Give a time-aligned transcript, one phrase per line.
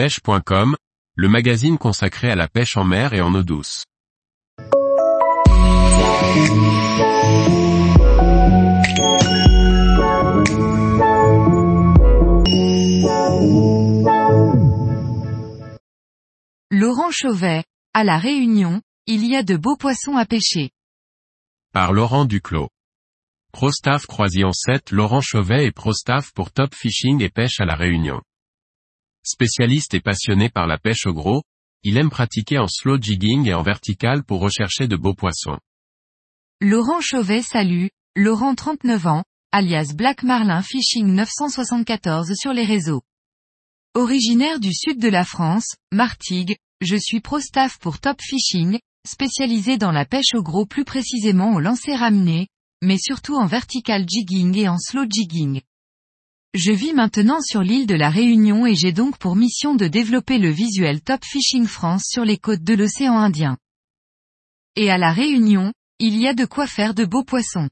[0.00, 0.76] pêche.com,
[1.14, 3.84] le magazine consacré à la pêche en mer et en eau douce.
[16.70, 20.70] Laurent Chauvet, à La Réunion, il y a de beaux poissons à pêcher.
[21.74, 22.70] Par Laurent Duclos.
[23.52, 28.22] ProStaff Croisillon 7 Laurent Chauvet et ProStaff pour Top Fishing et Pêche à La Réunion.
[29.22, 31.42] Spécialiste et passionné par la pêche au gros,
[31.82, 35.58] il aime pratiquer en slow jigging et en vertical pour rechercher de beaux poissons.
[36.60, 43.02] Laurent Chauvet salue, Laurent 39 ans, alias Black Marlin Fishing 974 sur les réseaux.
[43.94, 49.92] Originaire du sud de la France, Martigues, je suis pro-staff pour Top Fishing, spécialisé dans
[49.92, 52.48] la pêche au gros plus précisément au lancer ramené,
[52.82, 55.60] mais surtout en vertical jigging et en slow jigging.
[56.54, 60.38] Je vis maintenant sur l'île de la Réunion et j'ai donc pour mission de développer
[60.38, 63.56] le visuel Top Fishing France sur les côtes de l'océan Indien.
[64.74, 67.68] Et à la Réunion, il y a de quoi faire de beaux poissons.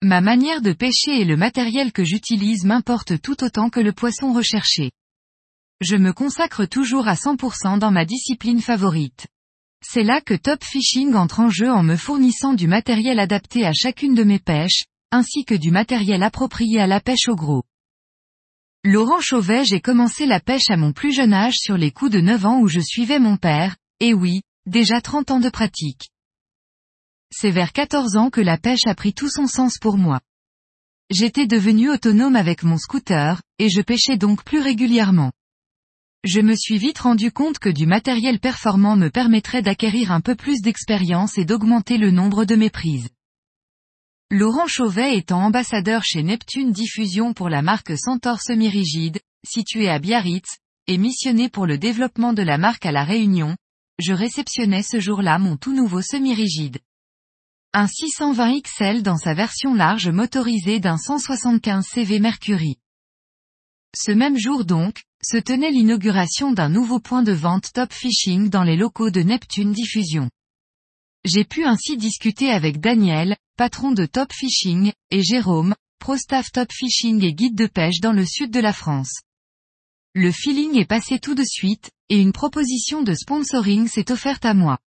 [0.00, 4.32] Ma manière de pêcher et le matériel que j'utilise m'importent tout autant que le poisson
[4.32, 4.92] recherché.
[5.82, 9.26] Je me consacre toujours à 100% dans ma discipline favorite.
[9.84, 13.74] C'est là que Top Fishing entre en jeu en me fournissant du matériel adapté à
[13.74, 17.64] chacune de mes pêches, ainsi que du matériel approprié à la pêche au gros.
[18.84, 22.20] Laurent Chauvet j'ai commencé la pêche à mon plus jeune âge sur les coups de
[22.20, 26.08] 9 ans où je suivais mon père, et oui, déjà 30 ans de pratique.
[27.32, 30.20] C'est vers 14 ans que la pêche a pris tout son sens pour moi.
[31.10, 35.32] J'étais devenu autonome avec mon scooter, et je pêchais donc plus régulièrement.
[36.24, 40.34] Je me suis vite rendu compte que du matériel performant me permettrait d'acquérir un peu
[40.34, 43.08] plus d'expérience et d'augmenter le nombre de mes prises.
[44.32, 50.58] Laurent Chauvet étant ambassadeur chez Neptune Diffusion pour la marque Centaure semi-rigide, située à Biarritz,
[50.86, 53.56] et missionné pour le développement de la marque à La Réunion,
[53.98, 56.78] je réceptionnais ce jour-là mon tout nouveau semi-rigide.
[57.72, 62.78] Un 620 XL dans sa version large motorisée d'un 175 CV Mercury.
[63.96, 68.62] Ce même jour donc, se tenait l'inauguration d'un nouveau point de vente Top Fishing dans
[68.62, 70.30] les locaux de Neptune Diffusion.
[71.24, 77.22] J'ai pu ainsi discuter avec Daniel, patron de Top Fishing, et Jérôme, pro-staff Top Fishing
[77.22, 79.20] et guide de pêche dans le sud de la France.
[80.14, 84.54] Le feeling est passé tout de suite, et une proposition de sponsoring s'est offerte à
[84.54, 84.78] moi.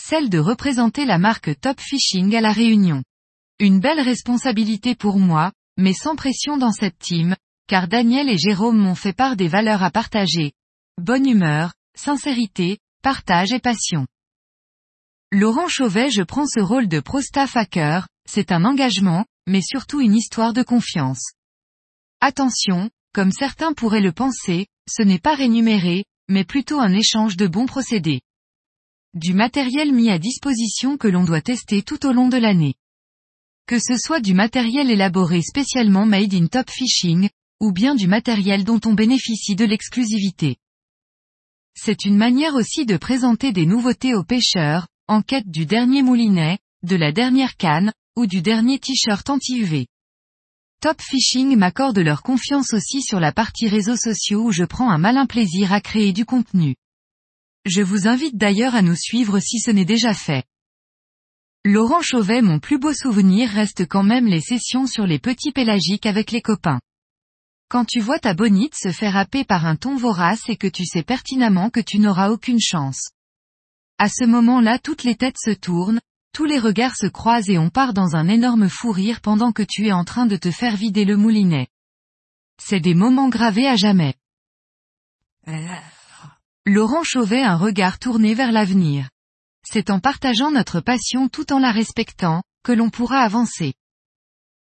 [0.00, 3.02] Celle de représenter la marque Top Fishing à la Réunion.
[3.58, 7.34] Une belle responsabilité pour moi, mais sans pression dans cette team,
[7.66, 10.52] car Daniel et Jérôme m'ont fait part des valeurs à partager.
[10.96, 14.06] Bonne humeur, sincérité, partage et passion.
[15.32, 20.00] Laurent Chauvet je prends ce rôle de pro-staff à cœur, c'est un engagement, mais surtout
[20.00, 21.34] une histoire de confiance.
[22.20, 27.46] Attention, comme certains pourraient le penser, ce n'est pas rémunéré, mais plutôt un échange de
[27.46, 28.22] bons procédés.
[29.14, 32.74] Du matériel mis à disposition que l'on doit tester tout au long de l'année.
[33.66, 37.30] Que ce soit du matériel élaboré spécialement made in top fishing,
[37.60, 40.56] ou bien du matériel dont on bénéficie de l'exclusivité.
[41.76, 46.60] C'est une manière aussi de présenter des nouveautés aux pêcheurs, en quête du dernier moulinet,
[46.84, 49.88] de la dernière canne, ou du dernier t-shirt anti-UV.
[50.80, 54.98] Top Fishing m'accorde leur confiance aussi sur la partie réseaux sociaux où je prends un
[54.98, 56.76] malin plaisir à créer du contenu.
[57.64, 60.44] Je vous invite d'ailleurs à nous suivre si ce n'est déjà fait.
[61.64, 66.06] Laurent Chauvet mon plus beau souvenir reste quand même les sessions sur les petits pélagiques
[66.06, 66.80] avec les copains.
[67.68, 70.84] Quand tu vois ta bonite se faire happer par un ton vorace et que tu
[70.84, 73.10] sais pertinemment que tu n'auras aucune chance.
[74.02, 76.00] À ce moment-là toutes les têtes se tournent,
[76.32, 79.62] tous les regards se croisent et on part dans un énorme fou rire pendant que
[79.62, 81.68] tu es en train de te faire vider le moulinet.
[82.58, 84.14] C'est des moments gravés à jamais.
[86.64, 89.10] Laurent Chauvet un regard tourné vers l'avenir.
[89.68, 93.74] C'est en partageant notre passion tout en la respectant, que l'on pourra avancer.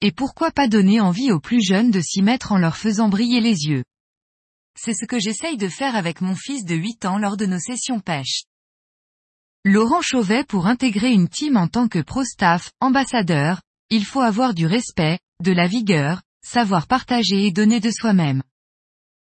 [0.00, 3.42] Et pourquoi pas donner envie aux plus jeunes de s'y mettre en leur faisant briller
[3.42, 3.84] les yeux?
[4.78, 7.60] C'est ce que j'essaye de faire avec mon fils de 8 ans lors de nos
[7.60, 8.44] sessions pêche.
[9.68, 14.64] Laurent Chauvet pour intégrer une team en tant que pro-staff, ambassadeur, il faut avoir du
[14.64, 18.44] respect, de la vigueur, savoir partager et donner de soi-même.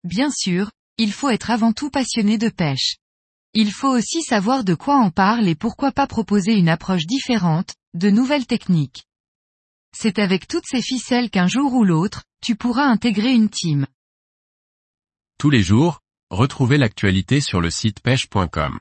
[0.05, 2.97] Bien sûr, il faut être avant tout passionné de pêche.
[3.53, 7.75] Il faut aussi savoir de quoi on parle et pourquoi pas proposer une approche différente,
[7.93, 9.05] de nouvelles techniques.
[9.95, 13.87] C'est avec toutes ces ficelles qu'un jour ou l'autre, tu pourras intégrer une team.
[15.37, 16.01] Tous les jours,
[16.31, 18.81] retrouvez l'actualité sur le site pêche.com.